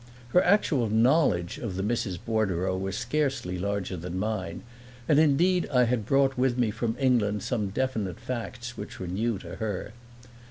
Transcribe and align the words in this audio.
Her 0.29 0.41
actual 0.43 0.89
knowledge 0.89 1.59
of 1.59 1.75
the 1.75 1.83
Misses 1.83 2.17
Bordereau 2.17 2.75
was 2.75 2.97
scarcely 2.97 3.59
larger 3.59 3.95
than 3.95 4.17
mine, 4.17 4.63
and 5.07 5.19
indeed 5.19 5.69
I 5.71 5.83
had 5.83 6.07
brought 6.07 6.39
with 6.39 6.57
me 6.57 6.71
from 6.71 6.95
England 6.99 7.43
some 7.43 7.69
definite 7.69 8.19
facts 8.19 8.75
which 8.75 8.99
were 8.99 9.05
new 9.05 9.37
to 9.37 9.57
her. 9.57 9.93